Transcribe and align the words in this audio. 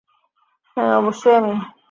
হ্যাঁ, 0.77 0.93
অবশ্যই 0.97 1.35
আমি। 1.35 1.53